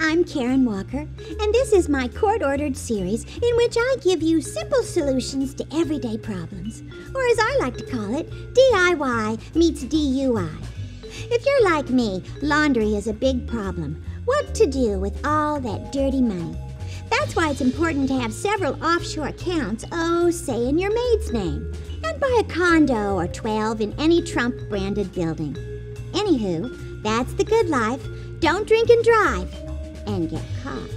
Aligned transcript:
I'm 0.00 0.24
Karen 0.24 0.64
Walker, 0.64 1.00
and 1.00 1.54
this 1.54 1.74
is 1.74 1.86
my 1.86 2.08
court 2.08 2.42
ordered 2.42 2.74
series 2.74 3.24
in 3.24 3.56
which 3.56 3.76
I 3.76 3.96
give 4.02 4.22
you 4.22 4.40
simple 4.40 4.82
solutions 4.82 5.52
to 5.54 5.66
everyday 5.70 6.16
problems, 6.16 6.82
or 7.14 7.22
as 7.26 7.38
I 7.38 7.58
like 7.60 7.76
to 7.76 7.84
call 7.84 8.16
it, 8.16 8.30
DIY 8.54 9.54
meets 9.54 9.84
DUI. 9.84 10.50
If 11.30 11.44
you're 11.44 11.70
like 11.70 11.90
me, 11.90 12.24
laundry 12.40 12.94
is 12.94 13.06
a 13.06 13.12
big 13.12 13.46
problem. 13.46 14.02
What 14.24 14.54
to 14.54 14.66
do 14.66 14.98
with 14.98 15.26
all 15.26 15.60
that 15.60 15.92
dirty 15.92 16.22
money? 16.22 16.58
That's 17.10 17.36
why 17.36 17.50
it's 17.50 17.60
important 17.60 18.08
to 18.08 18.18
have 18.18 18.32
several 18.32 18.82
offshore 18.82 19.28
accounts, 19.28 19.84
oh, 19.92 20.30
say 20.30 20.68
in 20.68 20.78
your 20.78 20.94
maid's 20.94 21.30
name, 21.30 21.70
and 22.02 22.18
buy 22.18 22.40
a 22.40 22.44
condo 22.44 23.16
or 23.16 23.26
12 23.26 23.82
in 23.82 23.92
any 24.00 24.22
Trump 24.22 24.54
branded 24.70 25.12
building. 25.12 25.52
Anywho, 26.12 27.02
that's 27.02 27.34
the 27.34 27.44
good 27.44 27.68
life. 27.68 28.02
Don't 28.42 28.66
drink 28.66 28.90
and 28.90 29.04
drive 29.04 29.54
and 30.04 30.28
get 30.28 30.42
caught. 30.64 30.90